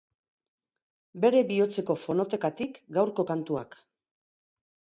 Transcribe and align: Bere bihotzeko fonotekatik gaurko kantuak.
Bere 1.25 1.43
bihotzeko 1.51 1.97
fonotekatik 2.05 2.81
gaurko 2.99 3.29
kantuak. 3.35 3.81